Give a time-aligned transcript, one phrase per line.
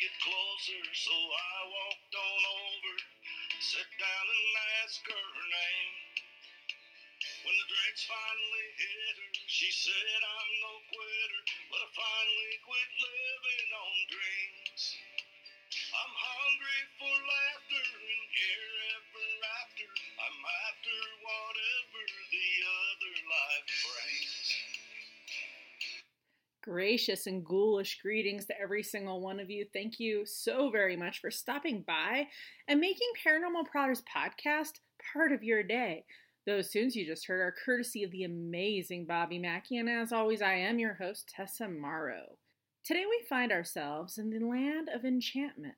[0.00, 2.96] get closer, so I walked on over,
[3.64, 4.52] sat down and
[4.84, 5.96] asked her name.
[7.44, 12.90] When the drinks finally hit her, she said, I'm no quitter, but I finally quit
[13.00, 14.82] living on dreams.
[15.96, 19.28] I'm hungry for laughter and here ever
[19.64, 19.88] after.
[20.20, 24.45] I'm after whatever the other life brings.
[26.66, 29.66] Gracious and ghoulish greetings to every single one of you.
[29.72, 32.26] Thank you so very much for stopping by
[32.66, 34.80] and making Paranormal Prodders podcast
[35.12, 36.04] part of your day.
[36.44, 40.42] Those tunes you just heard are courtesy of the amazing Bobby Mackey, and as always,
[40.42, 42.36] I am your host, Tessa Morrow.
[42.84, 45.76] Today we find ourselves in the land of enchantment.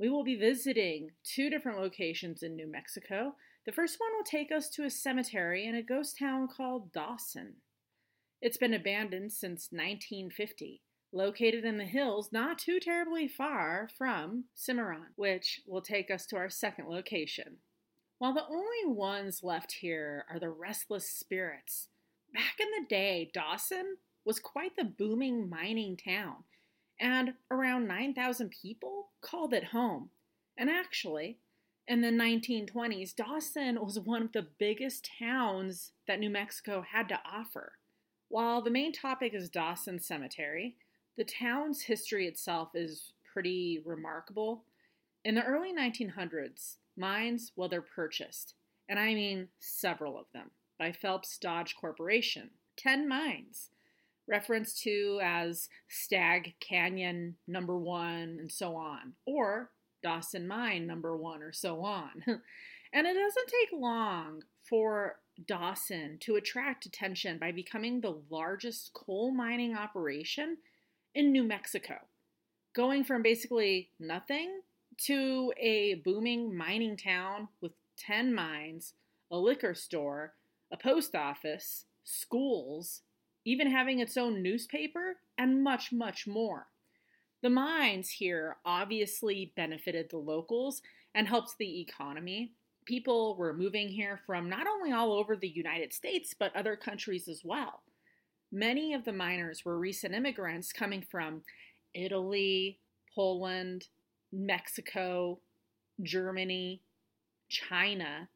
[0.00, 3.36] We will be visiting two different locations in New Mexico.
[3.66, 7.54] The first one will take us to a cemetery in a ghost town called Dawson.
[8.40, 10.80] It's been abandoned since 1950,
[11.12, 16.36] located in the hills not too terribly far from Cimarron, which will take us to
[16.36, 17.56] our second location.
[18.18, 21.88] While the only ones left here are the restless spirits,
[22.32, 26.44] back in the day, Dawson was quite the booming mining town,
[27.00, 30.10] and around 9,000 people called it home.
[30.56, 31.38] And actually,
[31.88, 37.20] in the 1920s, Dawson was one of the biggest towns that New Mexico had to
[37.24, 37.77] offer.
[38.28, 40.76] While the main topic is Dawson Cemetery,
[41.16, 44.64] the town's history itself is pretty remarkable.
[45.24, 48.54] In the early 1900s, mines, well, they're purchased,
[48.88, 52.50] and I mean several of them, by Phelps Dodge Corporation.
[52.76, 53.70] 10 mines,
[54.28, 59.70] referenced to as Stag Canyon number one, and so on, or
[60.02, 62.10] Dawson Mine number one, or so on.
[62.26, 65.16] and it doesn't take long for
[65.46, 70.58] Dawson to attract attention by becoming the largest coal mining operation
[71.14, 71.96] in New Mexico,
[72.74, 74.60] going from basically nothing
[75.06, 78.94] to a booming mining town with 10 mines,
[79.30, 80.34] a liquor store,
[80.72, 83.02] a post office, schools,
[83.44, 86.66] even having its own newspaper, and much, much more.
[87.42, 90.82] The mines here obviously benefited the locals
[91.14, 92.52] and helped the economy,
[92.88, 97.28] people were moving here from not only all over the United States, but other countries
[97.28, 97.82] as well.
[98.50, 101.42] Many of the miners were recent immigrants coming from
[101.92, 102.78] Italy,
[103.14, 103.88] Poland,
[104.32, 105.38] Mexico,
[106.02, 106.80] Germany,
[107.50, 108.30] China,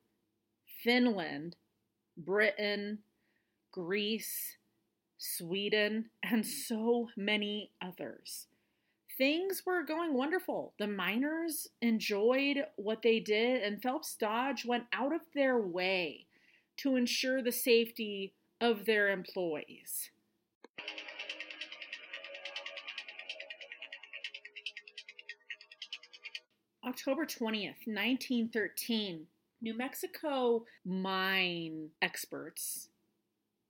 [0.85, 1.57] Finland,
[2.19, 2.99] Britain,
[3.73, 4.59] Greece,
[5.17, 8.49] Sweden, and so many others
[9.23, 10.75] things were going wonderful.
[10.81, 16.27] The miners enjoyed what they did, and Phelps Dodge went out of their way
[16.79, 20.11] to ensure the safety of their employees.
[26.85, 29.29] October 20th, 1913,
[29.61, 32.89] New Mexico mine experts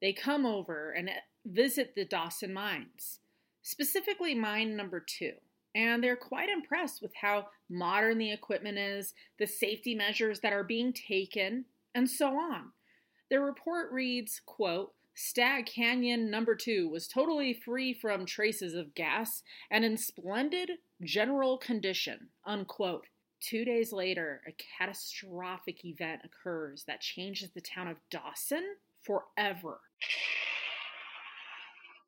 [0.00, 1.10] they come over and
[1.44, 3.20] visit the Dawson mines
[3.62, 5.32] specifically mine number two.
[5.74, 10.64] And they're quite impressed with how modern the equipment is, the safety measures that are
[10.64, 11.64] being taken,
[11.94, 12.72] and so on.
[13.30, 19.42] Their report reads, quote, Stag Canyon number 2 was totally free from traces of gas
[19.70, 23.06] and in splendid general condition, unquote.
[23.40, 29.80] 2 days later, a catastrophic event occurs that changes the town of Dawson forever.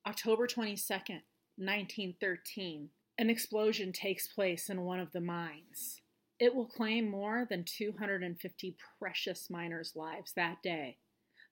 [0.06, 1.20] October 22nd,
[1.56, 2.88] 1913,
[3.18, 6.00] an explosion takes place in one of the mines.
[6.40, 10.98] It will claim more than 250 precious miners' lives that day.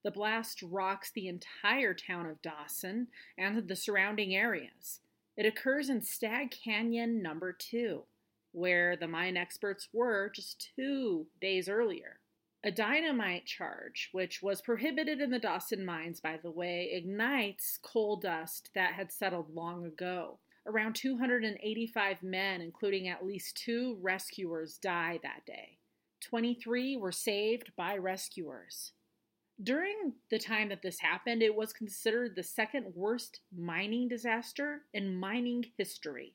[0.02, 3.06] The blast rocks the entire town of Dawson
[3.38, 5.00] and the surrounding areas.
[5.36, 8.02] It occurs in Stag Canyon number 2,
[8.50, 12.18] where the mine experts were just two days earlier.
[12.64, 18.14] A dynamite charge, which was prohibited in the Dawson mines, by the way, ignites coal
[18.16, 20.38] dust that had settled long ago.
[20.64, 25.78] Around 285 men, including at least two rescuers, die that day.
[26.20, 28.92] 23 were saved by rescuers.
[29.60, 35.18] During the time that this happened, it was considered the second worst mining disaster in
[35.18, 36.32] mining history.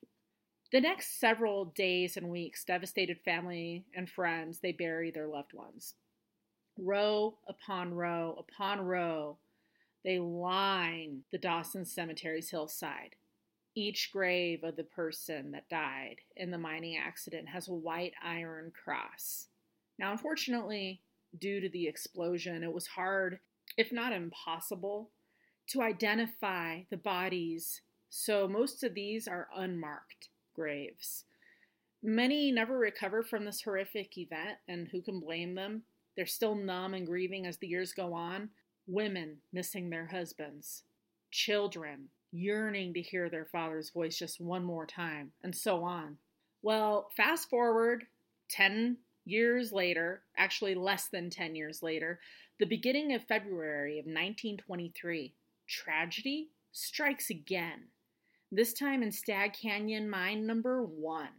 [0.74, 5.94] The next several days and weeks devastated family and friends, they bury their loved ones
[6.78, 9.38] row upon row upon row,
[10.04, 13.16] they line the Dawson Cemetery's hillside.
[13.76, 18.72] Each grave of the person that died in the mining accident has a white iron
[18.72, 19.48] cross.
[20.00, 21.02] Now, unfortunately,
[21.38, 23.40] due to the explosion, it was hard,
[23.78, 25.12] if not impossible,
[25.68, 31.26] to identify the bodies, so most of these are unmarked graves.
[32.02, 35.84] Many never recover from this horrific event, and who can blame them?
[36.18, 38.50] They're still numb and grieving as the years go on.
[38.88, 40.84] Women missing their husbands,
[41.32, 46.18] children yearning to hear their father's voice just one more time, and so on.
[46.62, 48.06] Well, fast forward
[48.50, 52.20] 10 years later, actually less than 10 years later,
[52.60, 55.34] the beginning of February of 1923,
[55.68, 57.84] tragedy strikes again.
[58.52, 61.30] This time in Stag Canyon mine number one,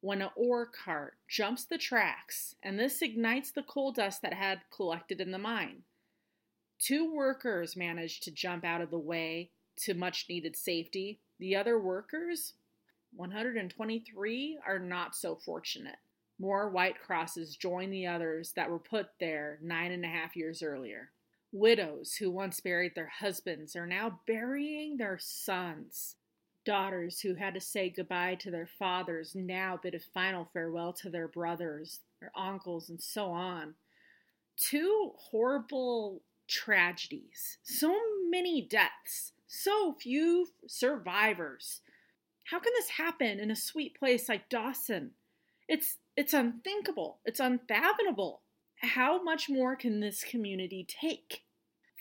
[0.00, 4.60] when an ore cart jumps the tracks, and this ignites the coal dust that had
[4.74, 5.82] collected in the mine.
[6.78, 11.20] Two workers managed to jump out of the way to much needed safety.
[11.40, 12.54] The other workers,
[13.16, 15.98] 123, are not so fortunate.
[16.38, 20.62] More white crosses join the others that were put there nine and a half years
[20.62, 21.10] earlier.
[21.50, 26.14] Widows who once buried their husbands are now burying their sons.
[26.68, 31.08] Daughters who had to say goodbye to their fathers now bid a final farewell to
[31.08, 33.72] their brothers, their uncles, and so on.
[34.54, 37.56] Two horrible tragedies.
[37.62, 37.96] So
[38.28, 39.32] many deaths.
[39.46, 41.80] So few survivors.
[42.44, 45.12] How can this happen in a sweet place like Dawson?
[45.68, 47.20] It's it's unthinkable.
[47.24, 48.42] It's unfathomable.
[48.82, 51.44] How much more can this community take?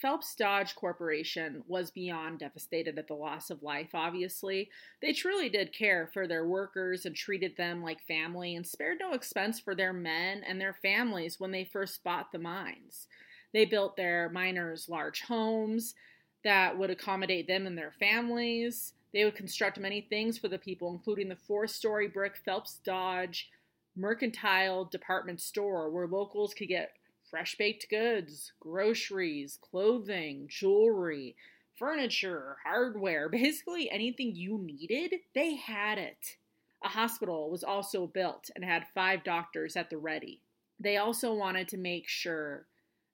[0.01, 4.69] Phelps Dodge Corporation was beyond devastated at the loss of life, obviously.
[5.01, 9.13] They truly did care for their workers and treated them like family and spared no
[9.13, 13.07] expense for their men and their families when they first bought the mines.
[13.53, 15.95] They built their miners large homes
[16.43, 18.93] that would accommodate them and their families.
[19.13, 23.49] They would construct many things for the people, including the four story brick Phelps Dodge
[23.95, 26.91] mercantile department store where locals could get
[27.29, 31.35] fresh baked goods, groceries, clothing, jewelry,
[31.77, 36.37] furniture, hardware, basically anything you needed, they had it.
[36.83, 40.41] A hospital was also built and had five doctors at the ready.
[40.79, 42.67] They also wanted to make sure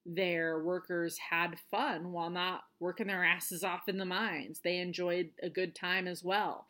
[0.06, 4.60] their workers had fun while not working their asses off in the mines.
[4.62, 6.68] They enjoyed a good time as well.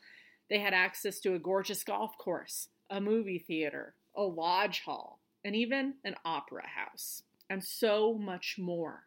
[0.50, 5.56] They had access to a gorgeous golf course, a movie theater, a lodge hall, and
[5.56, 7.24] even an opera house,
[7.54, 9.04] and so much more.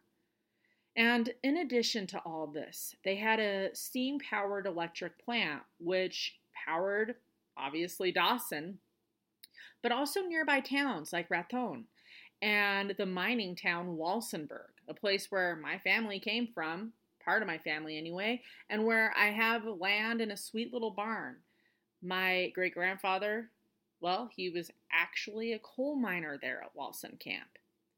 [0.95, 7.15] And in addition to all this, they had a steam powered electric plant which powered,
[7.57, 8.79] obviously, Dawson,
[9.83, 11.83] but also nearby towns like Raton
[12.41, 16.93] and the mining town Walsenburg, a place where my family came from,
[17.23, 21.35] part of my family anyway, and where I have land and a sweet little barn.
[22.01, 23.49] My great grandfather,
[23.99, 27.49] well, he was actually a coal miner there at Walsen Camp.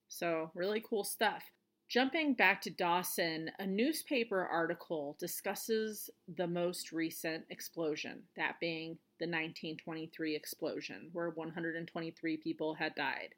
[0.09, 1.43] So, really cool stuff.
[1.87, 9.25] Jumping back to Dawson, a newspaper article discusses the most recent explosion, that being the
[9.25, 13.33] 1923 explosion, where 123 people had died.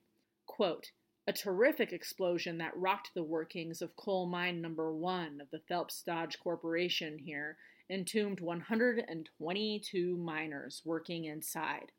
[0.48, 0.92] Quote,
[1.28, 6.02] a terrific explosion that rocked the workings of coal mine number one of the Phelps
[6.04, 7.58] Dodge Corporation here
[7.90, 11.92] entombed 122 miners working inside.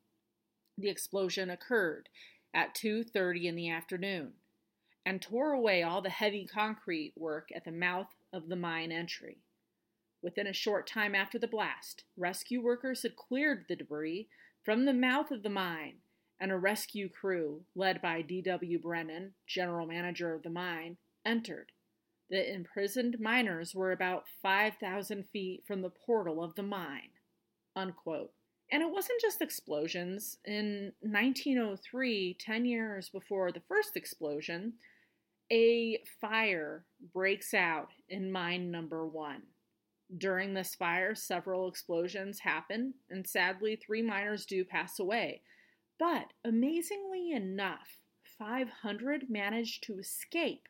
[0.76, 2.08] The explosion occurred
[2.52, 4.34] at 2:30 in the afternoon
[5.04, 9.38] and tore away all the heavy concrete work at the mouth of the mine entry.
[10.22, 14.28] Within a short time after the blast, rescue workers had cleared the debris
[14.64, 15.96] from the mouth of the mine
[16.40, 18.80] and a rescue crew, led by D.W.
[18.80, 21.70] Brennan, general manager of the mine, entered.
[22.30, 27.10] The imprisoned miners were about 5,000 feet from the portal of the mine.
[27.76, 28.32] Unquote.
[28.72, 30.38] And it wasn't just explosions.
[30.44, 34.72] In 1903, 10 years before the first explosion,
[35.52, 39.42] a fire breaks out in mine number one.
[40.16, 45.42] During this fire, several explosions happen, and sadly, three miners do pass away.
[45.98, 47.98] But amazingly enough,
[48.38, 50.68] 500 managed to escape.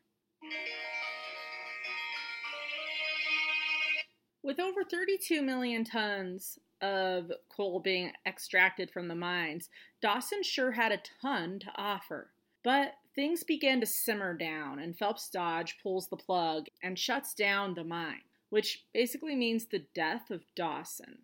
[4.43, 9.71] With over 32 million tons of coal being extracted from the mines,
[10.01, 12.31] Dawson sure had a ton to offer.
[12.65, 17.75] But things begin to simmer down, and Phelps Dodge pulls the plug and shuts down
[17.75, 21.19] the mine, which basically means the death of Dawson.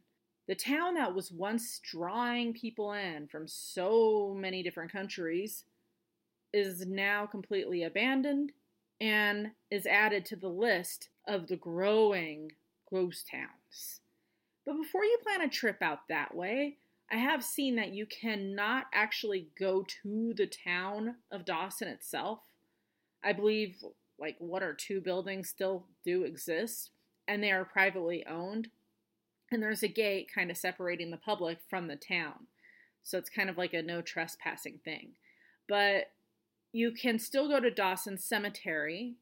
[0.47, 5.65] The town that was once drawing people in from so many different countries
[6.53, 8.53] is now completely abandoned
[9.01, 12.51] and is added to the list of the growing
[12.91, 14.01] ghost towns.
[14.65, 16.79] But before you plan a trip out that way,
[17.11, 22.41] I have seen that you cannot actually go to the town of Dawson itself.
[23.25, 23.77] I believe
[24.19, 26.91] like one or two buildings still do exist
[27.27, 28.69] and they are privately owned
[29.51, 32.47] and there's a gate kind of separating the public from the town.
[33.03, 35.13] So it's kind of like a no trespassing thing.
[35.67, 36.11] But
[36.73, 39.15] you can still go to Dawson Cemetery.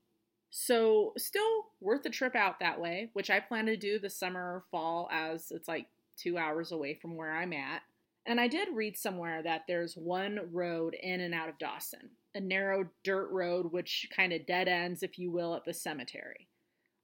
[0.50, 4.40] So, still worth the trip out that way, which I plan to do this summer
[4.40, 7.82] or fall as it's like two hours away from where I'm at.
[8.26, 12.40] And I did read somewhere that there's one road in and out of Dawson, a
[12.40, 16.49] narrow dirt road which kind of dead ends, if you will, at the cemetery.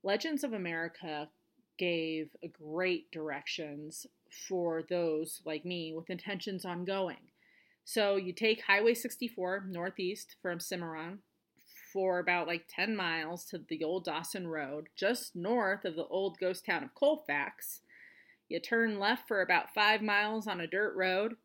[0.03, 1.29] Legends of America
[1.79, 4.07] gave great directions
[4.49, 7.31] for those like me with intentions on going.
[7.85, 11.21] So you take Highway 64 northeast from Cimarron
[11.93, 16.39] for about like 10 miles to the old Dawson Road, just north of the old
[16.39, 17.82] ghost town of Colfax.
[18.53, 21.37] You turn left for about five miles on a dirt road.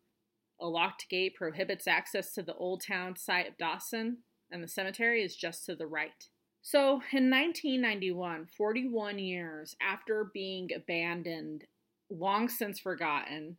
[0.59, 4.17] A locked gate prohibits access to the old town site of Dawson,
[4.51, 6.27] and the cemetery is just to the right.
[6.61, 11.63] So, in 1991, 41 years after being abandoned,
[12.09, 13.55] long since forgotten,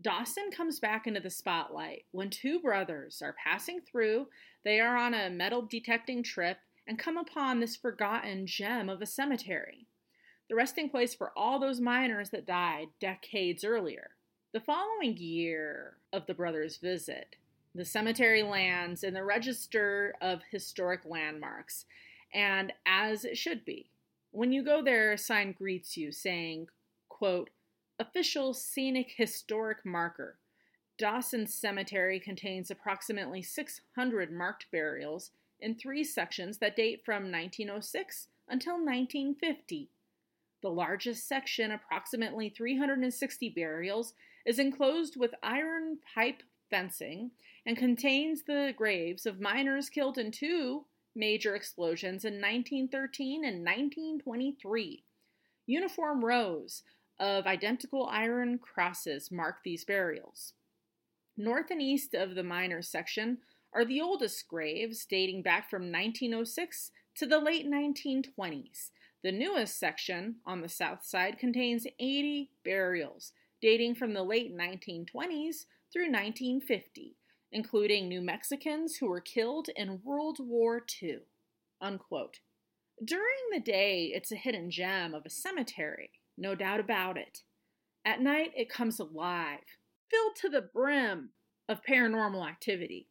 [0.00, 4.28] Dawson comes back into the spotlight when two brothers are passing through.
[4.64, 6.56] They are on a metal detecting trip
[6.86, 9.86] and come upon this forgotten gem of a cemetery
[10.50, 14.10] the resting place for all those miners that died decades earlier.
[14.52, 17.36] The following year of the brothers' visit,
[17.72, 21.84] the cemetery lands in the Register of Historic Landmarks,
[22.34, 23.90] and as it should be.
[24.32, 26.66] When you go there, a sign greets you saying,
[27.08, 27.50] quote,
[28.00, 30.40] Official Scenic Historic Marker.
[30.98, 35.30] Dawson Cemetery contains approximately 600 marked burials
[35.60, 39.90] in three sections that date from 1906 until 1950
[40.62, 44.14] the largest section, approximately 360 burials,
[44.46, 47.30] is enclosed with iron pipe fencing
[47.66, 55.04] and contains the graves of miners killed in two major explosions in 1913 and 1923.
[55.66, 56.82] Uniform rows
[57.18, 60.54] of identical iron crosses mark these burials.
[61.36, 63.38] North and east of the miners section
[63.72, 68.90] are the oldest graves, dating back from 1906 to the late 1920s.
[69.22, 75.66] The newest section on the south side contains 80 burials dating from the late 1920s
[75.92, 77.16] through 1950,
[77.52, 81.18] including New Mexicans who were killed in World War II.
[81.82, 82.40] Unquote.
[83.04, 87.42] During the day, it's a hidden gem of a cemetery, no doubt about it.
[88.04, 89.60] At night, it comes alive,
[90.10, 91.30] filled to the brim
[91.68, 93.08] of paranormal activity.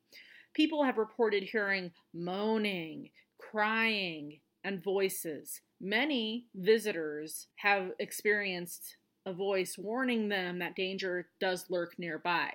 [0.55, 5.61] People have reported hearing moaning, crying, and voices.
[5.79, 12.51] Many visitors have experienced a voice warning them that danger does lurk nearby.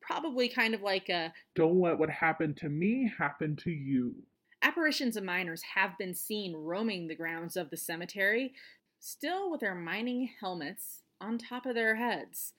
[0.00, 4.14] Probably kind of like a don't let what happened to me happen to you.
[4.62, 8.54] Apparitions of miners have been seen roaming the grounds of the cemetery,
[8.98, 12.54] still with their mining helmets on top of their heads.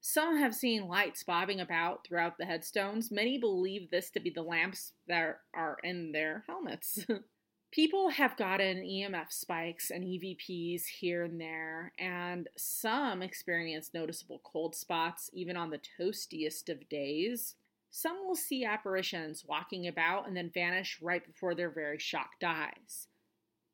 [0.00, 3.10] Some have seen lights bobbing about throughout the headstones.
[3.10, 7.04] Many believe this to be the lamps that are in their helmets.
[7.70, 14.74] people have gotten EMF spikes and EVPs here and there, and some experience noticeable cold
[14.74, 17.54] spots even on the toastiest of days.
[17.90, 23.08] Some will see apparitions walking about and then vanish right before their very shocked eyes.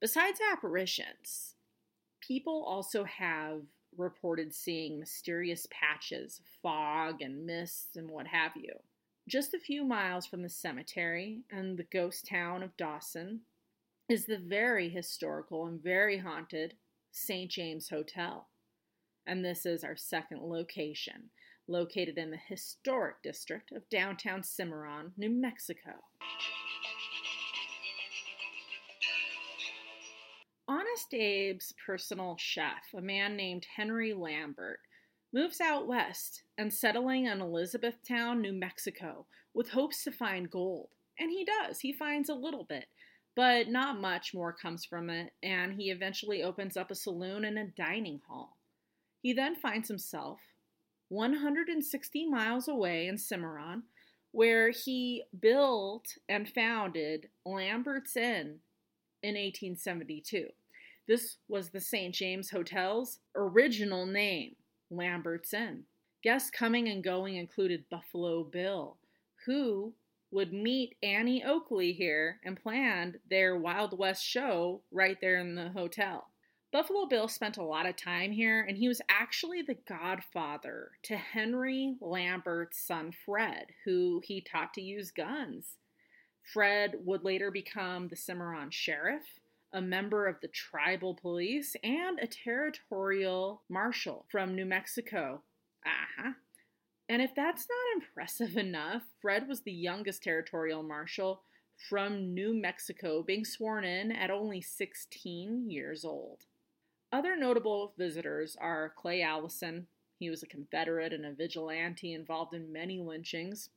[0.00, 1.54] Besides apparitions,
[2.20, 3.62] people also have
[3.96, 8.72] reported seeing mysterious patches, fog and mists and what have you.
[9.28, 13.40] Just a few miles from the cemetery and the ghost town of Dawson,
[14.08, 16.74] is the very historical and very haunted
[17.10, 17.50] St.
[17.50, 18.46] James Hotel.
[19.26, 21.30] And this is our second location,
[21.66, 25.90] located in the historic district of downtown Cimarron, New Mexico.
[30.68, 34.78] Honest Abe's personal chef, a man named Henry Lambert,
[35.32, 40.90] moves out west and settling in Elizabethtown, New Mexico, with hopes to find gold.
[41.18, 41.80] And he does.
[41.80, 42.86] He finds a little bit
[43.36, 47.58] but not much more comes from it, and he eventually opens up a saloon and
[47.58, 48.56] a dining hall.
[49.22, 50.40] He then finds himself
[51.10, 53.82] 160 miles away in Cimarron,
[54.32, 58.60] where he built and founded Lambert's Inn
[59.22, 60.46] in 1872.
[61.06, 62.14] This was the St.
[62.14, 64.56] James Hotel's original name,
[64.90, 65.84] Lambert's Inn.
[66.22, 68.96] Guests coming and going included Buffalo Bill,
[69.44, 69.92] who
[70.36, 75.70] would meet Annie Oakley here and planned their Wild West show right there in the
[75.70, 76.28] hotel.
[76.70, 81.16] Buffalo Bill spent a lot of time here, and he was actually the godfather to
[81.16, 85.78] Henry Lambert's son Fred, who he taught to use guns.
[86.42, 89.40] Fred would later become the Cimarron sheriff,
[89.72, 95.40] a member of the tribal police, and a territorial marshal from New Mexico.
[95.86, 95.88] Uh
[96.18, 96.32] huh.
[97.08, 101.42] And if that's not impressive enough, Fred was the youngest territorial marshal
[101.88, 106.46] from New Mexico, being sworn in at only 16 years old.
[107.12, 109.86] Other notable visitors are Clay Allison.
[110.18, 113.68] He was a Confederate and a vigilante involved in many lynchings.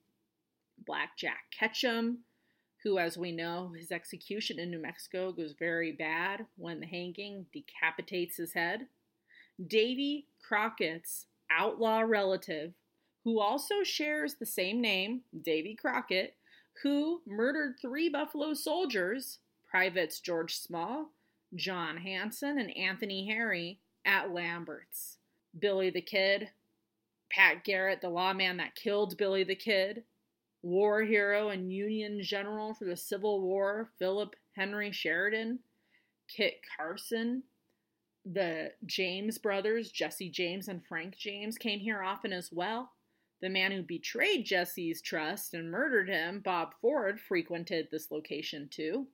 [0.86, 2.20] Black Jack Ketchum,
[2.84, 7.46] who, as we know, his execution in New Mexico goes very bad when the hanging
[7.52, 8.88] decapitates his head.
[9.68, 12.74] Davy Crockett's outlaw relative,
[13.30, 16.36] who also shares the same name, Davy Crockett,
[16.82, 19.38] who murdered three Buffalo soldiers,
[19.70, 21.12] Privates George Small,
[21.54, 25.18] John Hanson, and Anthony Harry, at Lambert's.
[25.60, 26.50] Billy the Kid,
[27.32, 30.06] Pat Garrett, the lawman that killed Billy the Kid,
[30.64, 35.60] war hero and Union general for the Civil War, Philip Henry Sheridan,
[36.36, 37.44] Kit Carson,
[38.26, 42.90] the James brothers, Jesse James and Frank James, came here often as well.
[43.42, 49.08] The man who betrayed Jesse's trust and murdered him, Bob Ford, frequented this location too.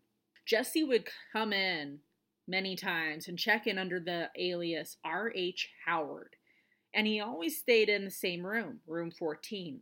[0.46, 2.00] Jesse would come in
[2.48, 5.70] many times and check in under the alias R.H.
[5.86, 6.36] Howard,
[6.94, 9.82] and he always stayed in the same room, room 14.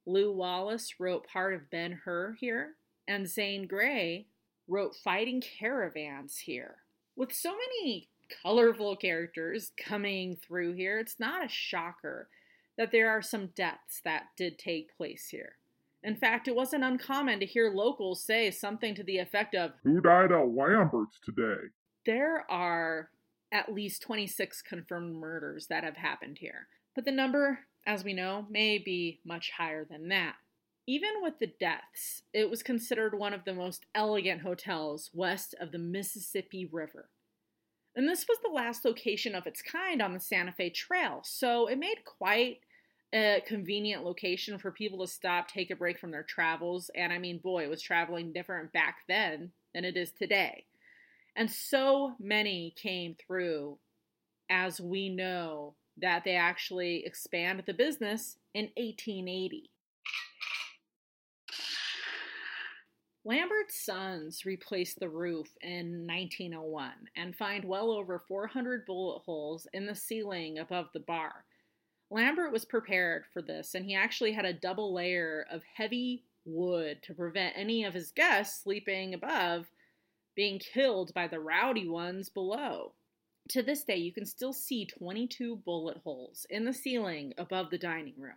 [0.04, 2.71] Lew Wallace wrote part of Ben Hur here,
[3.07, 4.26] and Zane Grey
[4.66, 6.78] wrote Fighting Caravans here.
[7.14, 8.09] With so many
[8.42, 12.28] colorful characters coming through here, it's not a shocker
[12.78, 15.56] that there are some deaths that did take place here.
[16.02, 20.00] In fact, it wasn't uncommon to hear locals say something to the effect of, Who
[20.00, 21.68] died at Lambert's today?
[22.04, 23.11] There are
[23.52, 26.66] at least 26 confirmed murders that have happened here.
[26.94, 30.35] But the number, as we know, may be much higher than that.
[30.88, 35.70] Even with the deaths, it was considered one of the most elegant hotels west of
[35.70, 37.09] the Mississippi River.
[37.94, 41.66] And this was the last location of its kind on the Santa Fe Trail, so
[41.66, 42.61] it made quite
[43.14, 46.90] a convenient location for people to stop, take a break from their travels.
[46.94, 50.64] And I mean, boy, it was traveling different back then than it is today.
[51.37, 53.78] And so many came through,
[54.50, 59.71] as we know, that they actually expanded the business in 1880.
[63.24, 69.87] Lambert's sons replaced the roof in 1901 and find well over 400 bullet holes in
[69.87, 71.44] the ceiling above the bar.
[72.11, 77.00] Lambert was prepared for this, and he actually had a double layer of heavy wood
[77.02, 79.70] to prevent any of his guests sleeping above
[80.35, 82.92] being killed by the rowdy ones below.
[83.50, 87.78] To this day, you can still see 22 bullet holes in the ceiling above the
[87.78, 88.35] dining room.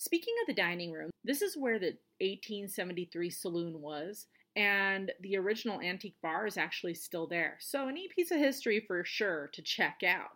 [0.00, 5.80] Speaking of the dining room, this is where the 1873 saloon was, and the original
[5.80, 7.56] antique bar is actually still there.
[7.58, 10.30] So, a neat piece of history for sure to check out.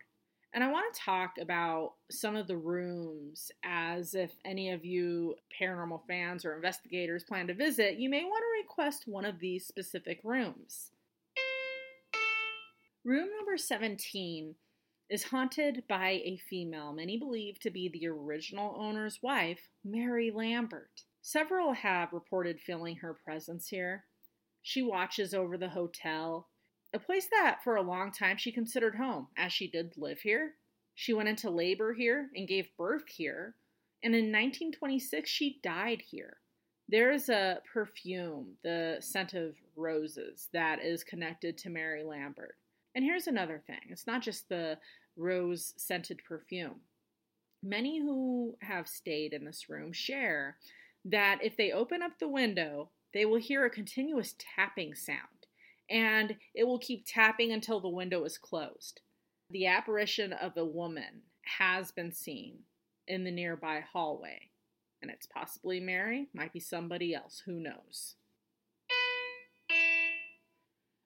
[0.53, 5.37] And I want to talk about some of the rooms as if any of you
[5.61, 9.65] paranormal fans or investigators plan to visit, you may want to request one of these
[9.65, 10.91] specific rooms.
[13.05, 14.57] Room number 17
[15.13, 21.03] is haunted by a female many believe to be the original owner's wife, Mary Lambert.
[21.21, 24.05] Several have reported feeling her presence here.
[24.63, 26.49] She watches over the hotel,
[26.95, 30.55] a place that for a long time she considered home, as she did live here.
[30.95, 33.57] She went into labor here and gave birth here,
[34.03, 36.39] and in 1926 she died here.
[36.89, 42.57] There is a perfume, the scent of roses, that is connected to Mary Lambert.
[42.95, 44.79] And here's another thing it's not just the
[45.17, 46.81] rose scented perfume.
[47.63, 50.57] Many who have stayed in this room share
[51.05, 55.47] that if they open up the window, they will hear a continuous tapping sound,
[55.91, 59.01] and it will keep tapping until the window is closed.
[59.51, 61.23] The apparition of a woman
[61.59, 62.61] has been seen
[63.07, 64.51] in the nearby hallway,
[65.03, 68.15] and it's possibly Mary, might be somebody else, who knows.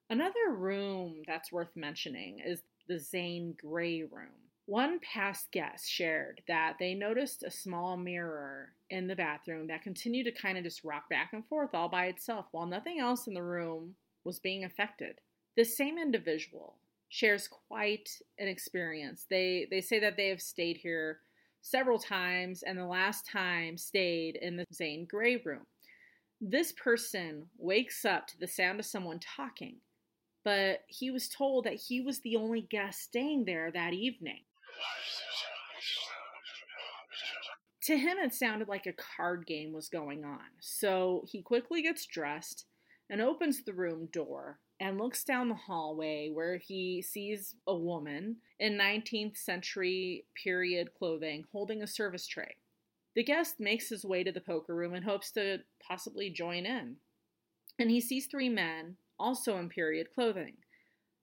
[0.09, 4.33] Another room that's worth mentioning is the Zane Grey room.
[4.65, 10.25] One past guest shared that they noticed a small mirror in the bathroom that continued
[10.25, 13.33] to kind of just rock back and forth all by itself while nothing else in
[13.33, 13.95] the room
[14.25, 15.19] was being affected.
[15.55, 16.75] This same individual
[17.09, 19.25] shares quite an experience.
[19.29, 21.19] They they say that they have stayed here
[21.61, 25.65] several times, and the last time stayed in the Zane Grey room.
[26.39, 29.77] This person wakes up to the sound of someone talking,
[30.47, 34.39] but he was told that he was the only guest staying there that evening.
[37.81, 42.05] To him, it sounded like a card game was going on, so he quickly gets
[42.05, 42.63] dressed
[43.09, 48.37] and opens the room door and looks down the hallway where he sees a woman
[48.57, 52.55] in 19th century period clothing holding a service tray.
[53.15, 56.95] The guest makes his way to the poker room and hopes to possibly join in.
[57.77, 60.53] And he sees three men, also in period clothing.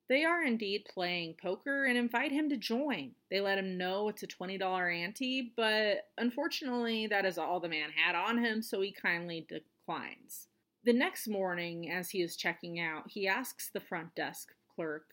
[0.07, 3.11] They are indeed playing poker and invite him to join.
[3.31, 7.89] They let him know it's a $20 ante, but unfortunately, that is all the man
[7.89, 10.47] had on him, so he kindly declines.
[10.83, 15.05] The next morning, as he is checking out, he asks the front desk clerk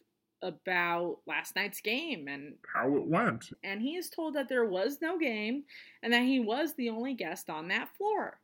[0.43, 3.47] about last night's game and How it went.
[3.63, 5.63] and he is told that there was no game
[6.03, 8.41] and that he was the only guest on that floor.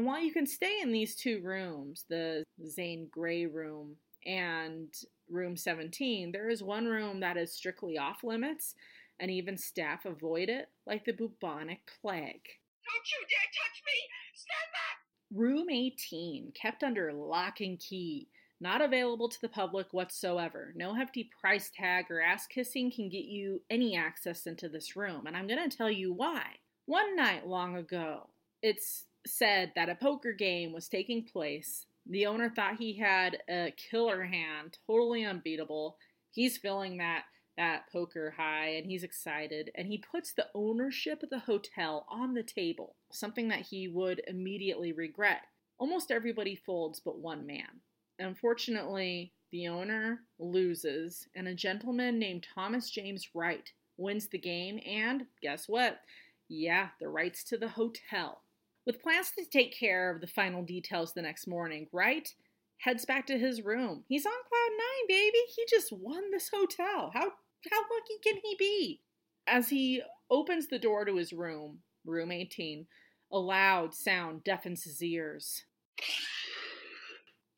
[0.00, 4.88] And while you can stay in these two rooms, the Zane Grey room and
[5.28, 8.74] room 17, there is one room that is strictly off limits
[9.18, 12.16] and even staff avoid it like the bubonic plague.
[12.16, 13.92] Don't you dare touch me!
[14.32, 15.36] Stand back!
[15.38, 20.72] Room 18, kept under lock and key, not available to the public whatsoever.
[20.74, 25.26] No hefty price tag or ass kissing can get you any access into this room,
[25.26, 26.44] and I'm going to tell you why.
[26.86, 28.30] One night long ago,
[28.62, 31.86] it's said that a poker game was taking place.
[32.06, 35.96] The owner thought he had a killer hand, totally unbeatable.
[36.30, 37.24] He's feeling that
[37.56, 42.32] that poker high and he's excited and he puts the ownership of the hotel on
[42.32, 45.42] the table, something that he would immediately regret.
[45.78, 47.80] Almost everybody folds but one man.
[48.18, 55.26] Unfortunately, the owner loses and a gentleman named Thomas James Wright wins the game and
[55.42, 56.00] guess what?
[56.48, 58.42] Yeah, the rights to the hotel.
[58.86, 62.32] With plans to take care of the final details the next morning, Wright
[62.78, 64.04] heads back to his room.
[64.08, 65.38] He's on cloud nine, baby.
[65.54, 67.10] He just won this hotel.
[67.12, 67.32] How
[67.70, 69.00] how lucky can he be?
[69.46, 72.86] As he opens the door to his room, room 18,
[73.32, 75.64] a loud sound deafens his ears.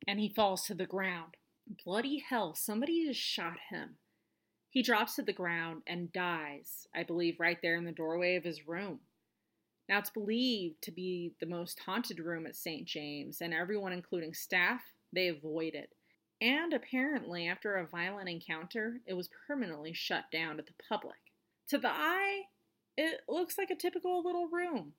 [0.09, 1.37] And he falls to the ground.
[1.85, 3.97] Bloody hell, somebody just shot him.
[4.71, 8.45] He drops to the ground and dies, I believe, right there in the doorway of
[8.45, 9.01] his room.
[9.89, 12.87] Now, it's believed to be the most haunted room at St.
[12.87, 14.81] James, and everyone, including staff,
[15.13, 15.91] they avoid it.
[16.41, 21.19] And apparently, after a violent encounter, it was permanently shut down to the public.
[21.69, 22.43] To the eye,
[22.97, 24.95] it looks like a typical little room.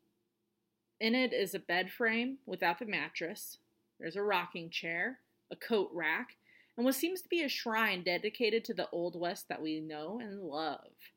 [0.99, 3.57] In it is a bed frame without the mattress,
[3.99, 5.19] there's a rocking chair,
[5.51, 6.35] a coat rack,
[6.75, 10.19] and what seems to be a shrine dedicated to the Old West that we know
[10.21, 11.12] and love.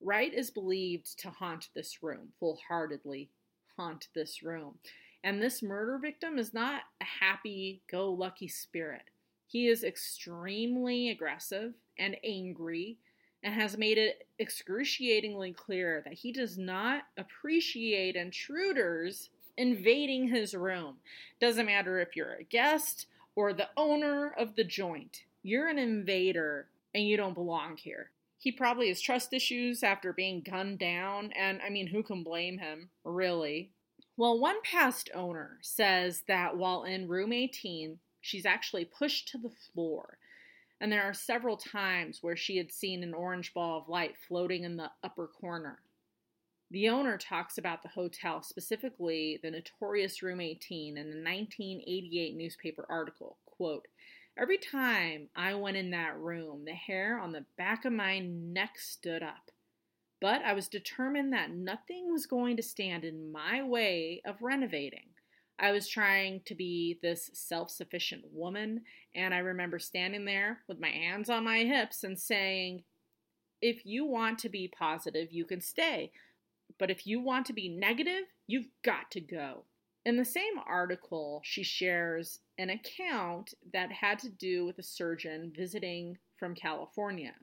[0.00, 3.30] Wright is believed to haunt this room, full heartedly
[3.76, 4.78] haunt this room.
[5.24, 9.10] And this murder victim is not a happy go lucky spirit.
[9.46, 12.98] He is extremely aggressive and angry
[13.42, 20.96] and has made it excruciatingly clear that he does not appreciate intruders invading his room.
[21.40, 26.68] Doesn't matter if you're a guest or the owner of the joint, you're an invader
[26.94, 28.10] and you don't belong here.
[28.38, 32.58] He probably has trust issues after being gunned down, and I mean, who can blame
[32.58, 33.72] him, really?
[34.16, 39.50] Well, one past owner says that while in room 18, she's actually pushed to the
[39.50, 40.18] floor.
[40.80, 44.62] And there are several times where she had seen an orange ball of light floating
[44.62, 45.80] in the upper corner.
[46.70, 52.86] The owner talks about the hotel, specifically the notorious Room 18, in a 1988 newspaper
[52.88, 53.38] article.
[53.46, 53.88] Quote,
[54.40, 58.78] Every time I went in that room, the hair on the back of my neck
[58.78, 59.50] stood up.
[60.20, 65.08] But I was determined that nothing was going to stand in my way of renovating.
[65.58, 70.78] I was trying to be this self sufficient woman, and I remember standing there with
[70.78, 72.84] my hands on my hips and saying,
[73.60, 76.12] If you want to be positive, you can stay.
[76.78, 79.64] But if you want to be negative, you've got to go.
[80.08, 85.52] In the same article, she shares an account that had to do with a surgeon
[85.54, 87.34] visiting from California.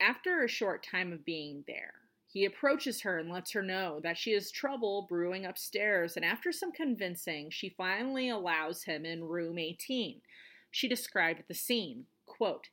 [0.00, 1.92] After a short time of being there,
[2.26, 6.50] he approaches her and lets her know that she has trouble brewing upstairs, and after
[6.50, 10.22] some convincing, she finally allows him in room 18.
[10.70, 12.06] She described the scene.
[12.24, 12.70] Quote,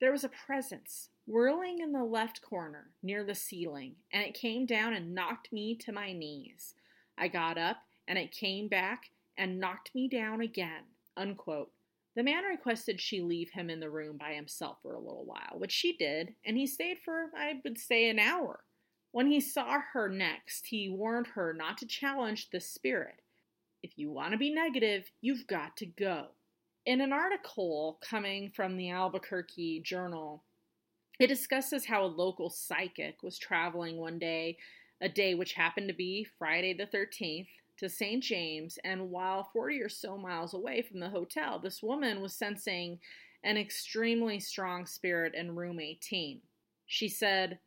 [0.00, 4.64] There was a presence whirling in the left corner near the ceiling, and it came
[4.64, 6.72] down and knocked me to my knees.
[7.18, 7.76] I got up,
[8.08, 10.84] and it came back and knocked me down again.
[11.16, 11.70] Unquote.
[12.14, 15.58] The man requested she leave him in the room by himself for a little while,
[15.58, 18.60] which she did, and he stayed for, I would say, an hour.
[19.12, 23.20] When he saw her next, he warned her not to challenge the spirit.
[23.82, 26.28] If you want to be negative, you've got to go.
[26.86, 30.42] In an article coming from the Albuquerque Journal,
[31.18, 34.56] it discusses how a local psychic was traveling one day,
[35.00, 38.22] a day which happened to be Friday the 13th, to St.
[38.22, 42.98] James, and while 40 or so miles away from the hotel, this woman was sensing
[43.44, 46.40] an extremely strong spirit in room 18.
[46.86, 47.58] She said,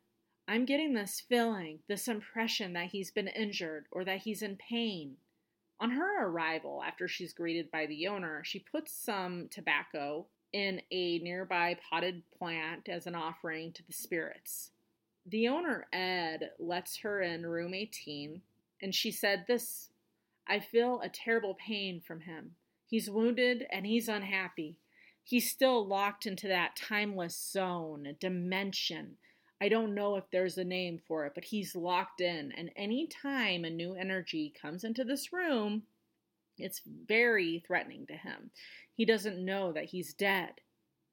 [0.48, 5.16] I'm getting this feeling, this impression that he's been injured or that he's in pain.
[5.78, 11.20] On her arrival, after she's greeted by the owner, she puts some tobacco in a
[11.20, 14.72] nearby potted plant as an offering to the spirits.
[15.26, 18.42] The owner, Ed, lets her in room 18,
[18.82, 19.90] and she said, This,
[20.50, 22.56] I feel a terrible pain from him.
[22.86, 24.78] He's wounded and he's unhappy.
[25.22, 29.16] He's still locked into that timeless zone, dimension.
[29.62, 32.50] I don't know if there's a name for it, but he's locked in.
[32.56, 35.84] And any time a new energy comes into this room,
[36.58, 38.50] it's very threatening to him.
[38.96, 40.54] He doesn't know that he's dead.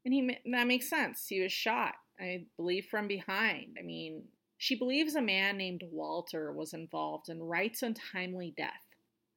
[0.04, 1.28] And he that makes sense.
[1.28, 3.78] He was shot, I believe, from behind.
[3.80, 4.24] I mean,
[4.58, 8.87] she believes a man named Walter was involved in Wright's untimely death.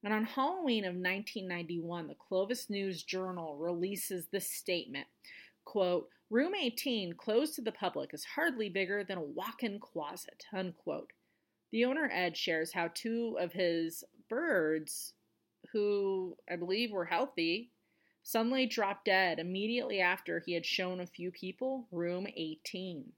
[0.03, 5.07] And on Halloween of 1991, the Clovis News Journal releases this statement
[5.63, 10.45] quote, Room 18, closed to the public, is hardly bigger than a walk in closet,
[10.53, 11.11] unquote.
[11.71, 15.13] The owner, Ed, shares how two of his birds,
[15.71, 17.69] who I believe were healthy,
[18.23, 23.11] suddenly dropped dead immediately after he had shown a few people room 18.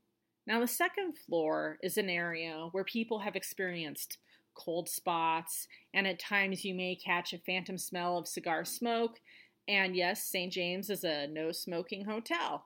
[0.46, 4.18] Now, the second floor is an area where people have experienced
[4.56, 9.20] cold spots, and at times you may catch a phantom smell of cigar smoke.
[9.68, 10.52] And yes, St.
[10.52, 12.66] James is a no smoking hotel.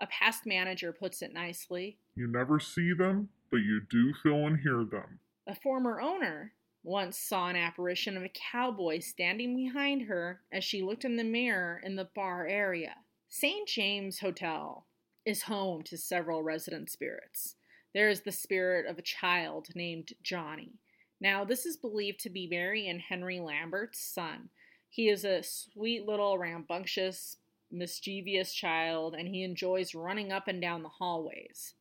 [0.00, 4.58] A past manager puts it nicely You never see them, but you do feel and
[4.60, 5.20] hear them.
[5.46, 6.52] A former owner
[6.82, 11.24] once saw an apparition of a cowboy standing behind her as she looked in the
[11.24, 12.94] mirror in the bar area.
[13.28, 13.68] St.
[13.68, 14.86] James Hotel
[15.24, 17.56] is home to several resident spirits.
[17.92, 20.74] There is the spirit of a child named Johnny.
[21.20, 24.50] Now, this is believed to be Mary and Henry Lambert's son.
[24.88, 27.38] He is a sweet little rambunctious,
[27.70, 31.74] mischievous child, and he enjoys running up and down the hallways.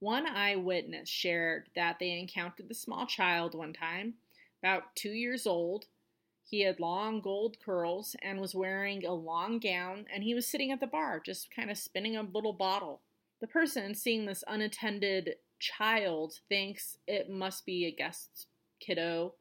[0.00, 4.14] One eyewitness shared that they encountered the small child one time
[4.60, 5.86] about two years old.
[6.44, 10.72] He had long gold curls and was wearing a long gown, and he was sitting
[10.72, 13.02] at the bar, just kind of spinning a little bottle.
[13.40, 18.48] The person seeing this unattended child thinks it must be a guest
[18.84, 19.34] kiddo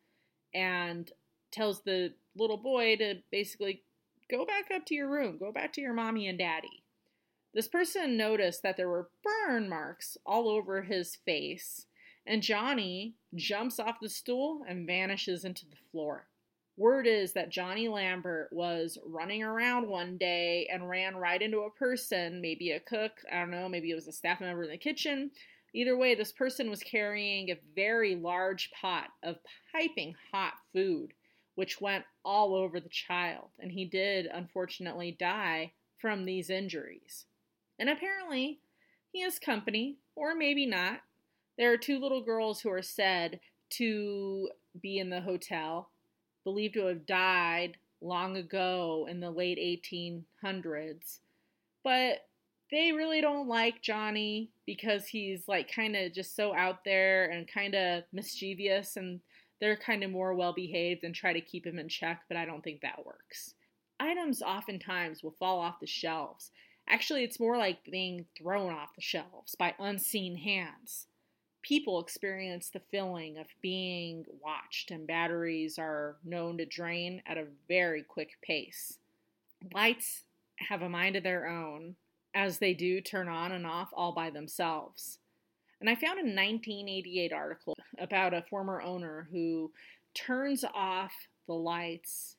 [0.54, 1.12] and
[1.52, 3.84] tells the little boy to basically
[4.30, 6.84] go back up to your room, go back to your mommy and daddy.
[7.54, 11.86] This person noticed that there were burn marks all over his face
[12.26, 16.28] and Johnny jumps off the stool and vanishes into the floor.
[16.76, 21.70] Word is that Johnny Lambert was running around one day and ran right into a
[21.70, 24.78] person, maybe a cook, I don't know, maybe it was a staff member in the
[24.78, 25.30] kitchen.
[25.74, 29.38] Either way, this person was carrying a very large pot of
[29.72, 31.14] piping hot food,
[31.56, 37.26] which went all over the child, and he did unfortunately die from these injuries.
[37.80, 38.60] And apparently,
[39.12, 41.02] he has company, or maybe not,
[41.58, 43.40] there are two little girls who are said
[43.72, 44.50] to
[44.82, 45.90] be in the hotel,
[46.44, 51.20] believed to have died long ago in the late 1800s.
[51.84, 52.26] But
[52.74, 57.48] they really don't like Johnny because he's like kind of just so out there and
[57.48, 59.20] kind of mischievous and
[59.60, 62.46] they're kind of more well behaved and try to keep him in check, but I
[62.46, 63.54] don't think that works.
[64.00, 66.52] Items oftentimes will fall off the shelves.
[66.90, 71.08] Actually, it's more like being thrown off the shelves by unseen hands
[71.64, 77.48] people experience the feeling of being watched, and batteries are known to drain at a
[77.68, 79.00] very quick pace.
[79.74, 80.24] Lights
[80.60, 81.96] have a mind of their own,
[82.34, 85.20] as they do turn on and off all by themselves.
[85.80, 89.72] And I found a 1988 article about a former owner who
[90.14, 91.12] turns off
[91.48, 92.38] the lights,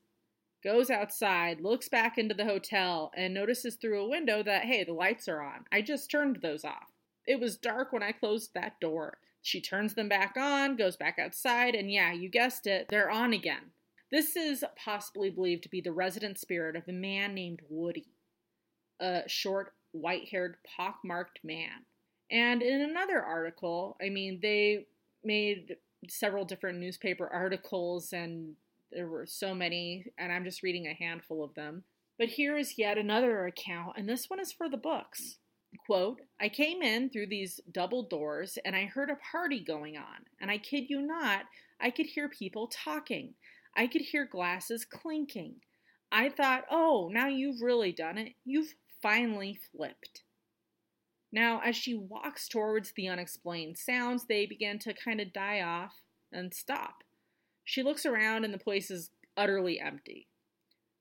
[0.63, 4.95] goes outside, looks back into the hotel, and notices through a window that, hey, the
[4.95, 5.67] lights are on.
[5.71, 6.91] I just turned those off.
[7.27, 9.19] It was dark when I closed that door.
[9.43, 13.35] She turns them back on, goes back outside, and yeah, you guessed it, they're on
[13.35, 13.73] again.
[14.11, 18.07] This is possibly believed to be the resident spirit of a man named Woody,
[19.01, 21.87] a short, white haired, pock-marked man.
[22.31, 24.87] And in another article, I mean, they
[25.23, 25.77] made
[26.09, 28.55] several different newspaper articles, and
[28.93, 31.85] there were so many, and I'm just reading a handful of them.
[32.19, 35.39] But here is yet another account, and this one is for the books.
[35.87, 40.25] Quote, I came in through these double doors and I heard a party going on.
[40.41, 41.47] And I kid you not,
[41.81, 43.35] I could hear people talking.
[43.77, 45.57] I could hear glasses clinking.
[46.13, 48.35] I thought, oh, now you've really done it.
[48.45, 48.73] You've
[49.05, 50.23] finally flipped.
[51.31, 56.01] Now, as she walks towards the unexplained sounds, they begin to kind of die off
[56.33, 57.05] and stop.
[57.65, 60.29] She looks around and the place is utterly empty.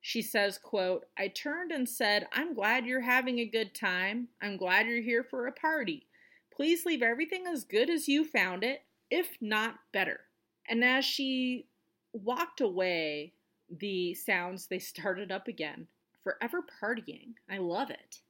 [0.01, 4.27] She says, quote, I turned and said, I'm glad you're having a good time.
[4.41, 6.07] I'm glad you're here for a party.
[6.53, 10.19] Please leave everything as good as you found it, if not better.
[10.67, 11.67] And as she
[12.11, 13.31] walked away,
[13.69, 15.87] the sounds they started up again.
[16.23, 17.33] Forever partying.
[17.49, 18.21] I love it.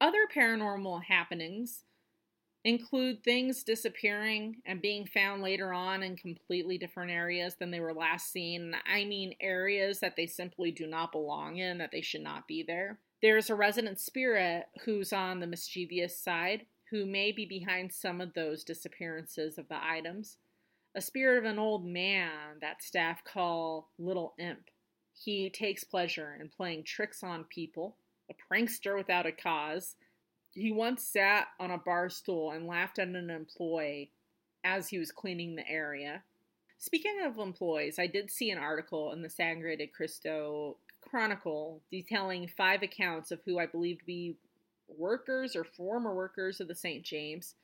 [0.00, 1.84] Other paranormal happenings
[2.64, 7.94] include things disappearing and being found later on in completely different areas than they were
[7.94, 8.74] last seen.
[8.86, 12.62] I mean, areas that they simply do not belong in, that they should not be
[12.62, 12.98] there.
[13.22, 18.34] There's a resident spirit who's on the mischievous side, who may be behind some of
[18.34, 20.36] those disappearances of the items.
[20.94, 24.70] A spirit of an old man that staff call Little Imp.
[25.22, 27.96] He takes pleasure in playing tricks on people,
[28.30, 29.96] a prankster without a cause
[30.52, 34.10] he once sat on a bar stool and laughed at an employee
[34.64, 36.22] as he was cleaning the area.
[36.78, 42.48] Speaking of employees, I did see an article in the Sangre de Cristo Chronicle detailing
[42.48, 44.36] five accounts of who I believe to be
[44.88, 47.04] workers or former workers of the St.
[47.04, 47.54] James.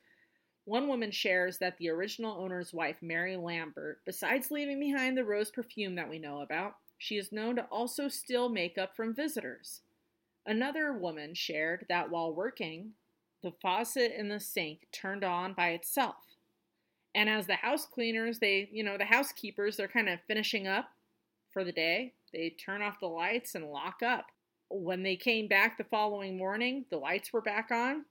[0.65, 5.51] One woman shares that the original owner's wife, Mary Lambert, besides leaving behind the rose
[5.51, 9.81] perfume that we know about, she is known to also steal makeup from visitors.
[10.45, 12.91] Another woman shared that while working,
[13.43, 16.15] the faucet in the sink turned on by itself.
[17.13, 20.89] And as the house cleaners, they, you know, the housekeepers, they're kind of finishing up
[21.51, 24.27] for the day, they turn off the lights and lock up.
[24.69, 28.05] When they came back the following morning, the lights were back on,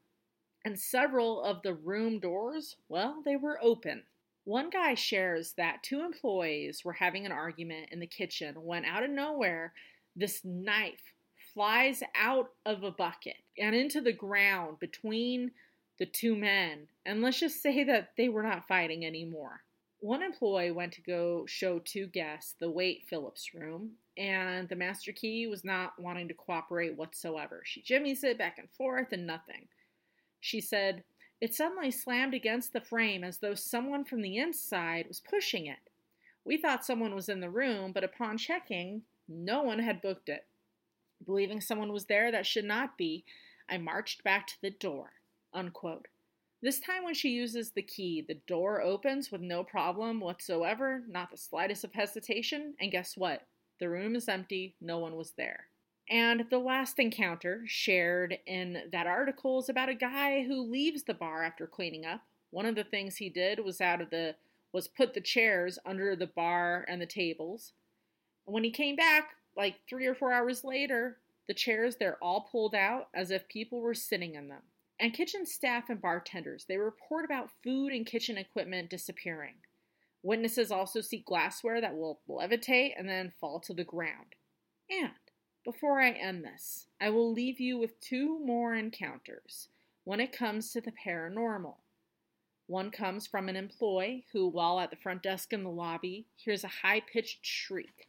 [0.65, 4.03] and several of the room doors, well, they were open.
[4.47, 9.03] One guy shares that two employees were having an argument in the kitchen when out
[9.03, 9.73] of nowhere,
[10.15, 11.13] this knife
[11.53, 15.51] flies out of a bucket and into the ground between
[15.99, 16.87] the two men.
[17.05, 19.63] And let's just say that they were not fighting anymore.
[19.99, 25.11] One employee went to go show two guests the Waite Phillips room, and the master
[25.11, 27.63] key was not wanting to cooperate whatsoever.
[27.65, 29.67] She jimmies it back and forth and nothing.
[30.39, 31.03] She said,
[31.41, 35.79] It suddenly slammed against the frame as though someone from the inside was pushing it.
[36.45, 40.47] We thought someone was in the room, but upon checking, no one had booked it.
[41.25, 43.25] Believing someone was there that should not be,
[43.69, 45.13] I marched back to the door.
[45.53, 46.09] Unquote.
[46.63, 51.31] This time, when she uses the key, the door opens with no problem whatsoever, not
[51.31, 53.43] the slightest of hesitation, and guess what?
[53.79, 55.67] The room is empty, no one was there.
[56.09, 61.15] And the last encounter shared in that article is about a guy who leaves the
[61.15, 62.21] bar after cleaning up.
[62.51, 64.37] One of the things he did was out of the
[64.73, 67.73] was put the chairs under the bar and the tables.
[68.47, 72.49] And when he came back, like three or four hours later, the chairs, they're all
[72.53, 74.63] pulled out as if people were sitting in them.
[75.01, 79.55] And kitchen staff and bartenders, they report about food and kitchen equipment disappearing.
[80.23, 84.35] Witnesses also see glassware that will levitate and then fall to the ground.
[84.91, 85.11] And
[85.67, 89.67] before I end this, I will leave you with two more encounters
[90.05, 91.75] when it comes to the paranormal.
[92.69, 96.63] One comes from an employee who, while at the front desk in the lobby, hears
[96.63, 98.07] a high pitched shriek.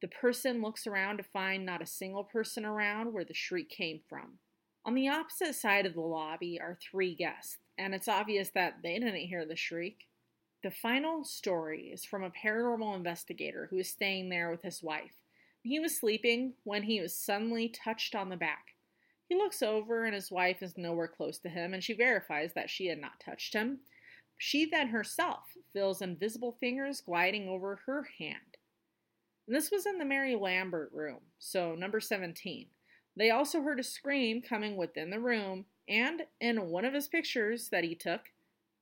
[0.00, 4.00] The person looks around to find not a single person around where the shriek came
[4.08, 4.38] from.
[4.84, 8.98] On the opposite side of the lobby are three guests, and it's obvious that they
[8.98, 10.08] didn't hear the shriek.
[10.64, 15.21] The final story is from a paranormal investigator who is staying there with his wife.
[15.62, 18.74] He was sleeping when he was suddenly touched on the back.
[19.28, 22.68] He looks over, and his wife is nowhere close to him, and she verifies that
[22.68, 23.80] she had not touched him.
[24.36, 28.58] She then herself feels invisible fingers gliding over her hand.
[29.46, 32.66] And this was in the Mary Lambert room, so number 17.
[33.16, 37.68] They also heard a scream coming within the room, and in one of his pictures
[37.68, 38.32] that he took,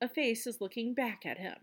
[0.01, 1.57] a face is looking back at him.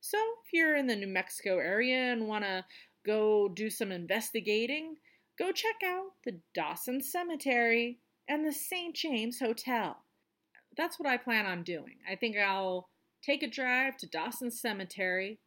[0.00, 2.64] So, if you're in the New Mexico area and want to
[3.08, 4.96] go do some investigating,
[5.38, 7.98] go check out the Dawson Cemetery
[8.28, 8.94] and the St.
[8.94, 9.96] James Hotel.
[10.76, 11.96] That's what I plan on doing.
[12.08, 12.90] I think I'll
[13.22, 15.38] take a drive to Dawson Cemetery,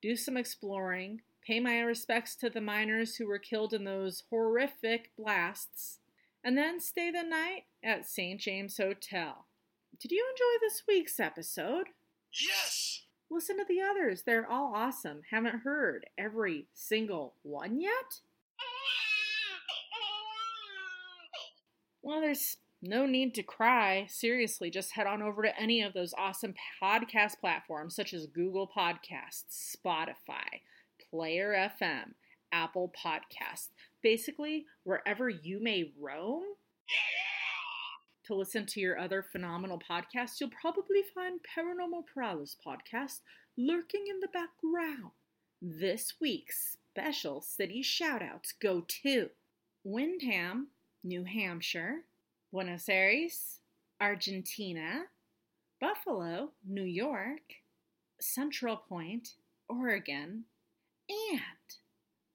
[0.00, 5.10] do some exploring, pay my respects to the miners who were killed in those horrific
[5.18, 5.98] blasts,
[6.44, 8.40] and then stay the night at St.
[8.40, 9.46] James Hotel.
[10.00, 11.88] Did you enjoy this week's episode?
[12.32, 12.87] Yes!
[13.30, 15.20] Listen to the others, they're all awesome.
[15.30, 18.20] Haven't heard every single one yet?
[22.02, 24.06] Well, there's no need to cry.
[24.08, 28.70] Seriously, just head on over to any of those awesome podcast platforms such as Google
[28.74, 30.62] Podcasts, Spotify,
[31.10, 32.14] Player FM,
[32.50, 33.68] Apple Podcasts.
[34.02, 36.44] Basically, wherever you may roam
[38.28, 43.20] to listen to your other phenomenal podcasts, you'll probably find Paranormal Paralysis podcast
[43.56, 45.12] lurking in the background.
[45.62, 49.30] This week's special city shoutouts go to
[49.82, 50.68] Windham,
[51.02, 52.04] New Hampshire,
[52.52, 53.60] Buenos Aires,
[54.00, 55.04] Argentina,
[55.80, 57.54] Buffalo, New York,
[58.20, 59.30] Central Point,
[59.70, 60.44] Oregon,
[61.08, 61.40] and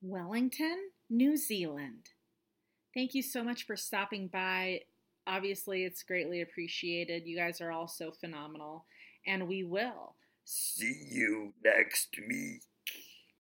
[0.02, 2.10] Wellington, New Zealand.
[2.96, 4.82] Thank you so much for stopping by.
[5.26, 7.26] Obviously, it's greatly appreciated.
[7.26, 8.86] You guys are all so phenomenal,
[9.26, 10.16] and we will
[10.46, 12.64] See you next week.